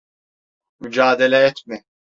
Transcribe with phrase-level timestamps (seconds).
[0.79, 1.83] Mücadele etme.